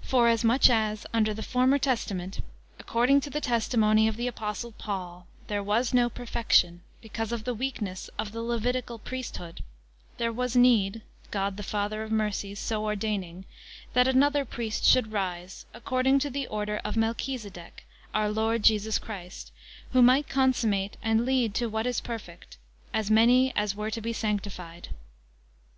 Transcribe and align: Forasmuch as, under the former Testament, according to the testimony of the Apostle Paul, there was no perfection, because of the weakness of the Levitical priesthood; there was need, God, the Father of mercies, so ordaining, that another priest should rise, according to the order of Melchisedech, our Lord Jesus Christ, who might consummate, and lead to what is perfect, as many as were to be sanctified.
Forasmuch 0.00 0.70
as, 0.70 1.04
under 1.12 1.34
the 1.34 1.42
former 1.42 1.76
Testament, 1.76 2.40
according 2.78 3.20
to 3.20 3.28
the 3.28 3.42
testimony 3.42 4.08
of 4.08 4.16
the 4.16 4.26
Apostle 4.26 4.72
Paul, 4.72 5.26
there 5.48 5.62
was 5.62 5.92
no 5.92 6.08
perfection, 6.08 6.80
because 7.02 7.30
of 7.30 7.44
the 7.44 7.52
weakness 7.52 8.08
of 8.18 8.32
the 8.32 8.40
Levitical 8.40 8.98
priesthood; 8.98 9.62
there 10.16 10.32
was 10.32 10.56
need, 10.56 11.02
God, 11.30 11.58
the 11.58 11.62
Father 11.62 12.02
of 12.02 12.10
mercies, 12.10 12.58
so 12.58 12.84
ordaining, 12.84 13.44
that 13.92 14.08
another 14.08 14.46
priest 14.46 14.84
should 14.86 15.12
rise, 15.12 15.66
according 15.74 16.20
to 16.20 16.30
the 16.30 16.46
order 16.46 16.78
of 16.82 16.96
Melchisedech, 16.96 17.84
our 18.14 18.30
Lord 18.30 18.62
Jesus 18.62 18.98
Christ, 18.98 19.52
who 19.92 20.00
might 20.00 20.26
consummate, 20.26 20.96
and 21.02 21.26
lead 21.26 21.54
to 21.56 21.66
what 21.68 21.86
is 21.86 22.00
perfect, 22.00 22.56
as 22.94 23.10
many 23.10 23.54
as 23.54 23.76
were 23.76 23.90
to 23.90 24.00
be 24.00 24.14
sanctified. 24.14 24.88